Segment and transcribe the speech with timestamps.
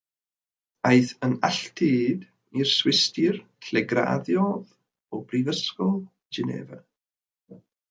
[0.91, 2.23] Aeth yn alltud
[2.61, 3.37] i'r Swistir,
[3.75, 4.75] lle graddiodd
[5.19, 5.97] o Brifysgol
[6.41, 6.83] Genefa.